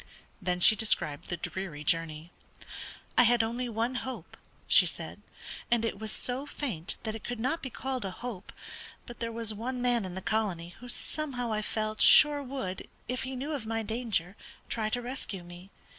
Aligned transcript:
Then 0.41 0.59
she 0.59 0.75
described 0.75 1.29
the 1.29 1.37
dreary 1.37 1.83
journey. 1.83 2.31
"I 3.15 3.21
had 3.21 3.43
only 3.43 3.69
one 3.69 3.93
hope," 4.01 4.35
she 4.67 4.87
said, 4.87 5.21
"and 5.69 5.85
it 5.85 5.99
was 5.99 6.11
so 6.11 6.47
faint 6.47 6.95
that 7.03 7.13
it 7.13 7.23
could 7.23 7.39
not 7.39 7.61
be 7.61 7.69
called 7.69 8.03
a 8.03 8.09
hope; 8.09 8.51
but 9.05 9.19
there 9.19 9.31
was 9.31 9.53
one 9.53 9.79
man 9.79 10.03
in 10.03 10.15
the 10.15 10.21
colony 10.23 10.69
who 10.79 10.87
somehow 10.89 11.53
I 11.53 11.61
felt 11.61 12.01
sure 12.01 12.41
would, 12.41 12.87
if 13.07 13.21
he 13.21 13.35
knew 13.35 13.51
of 13.53 13.67
my 13.67 13.83
danger, 13.83 14.35
try 14.69 14.89
to 14.89 15.03
rescue 15.03 15.43
me. 15.43 15.69